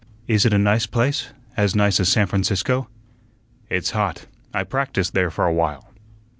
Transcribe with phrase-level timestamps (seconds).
[0.27, 2.87] "Is it a nice place as nice as San Francisco?"
[3.69, 4.25] "It's hot.
[4.51, 5.93] I practised there for a while."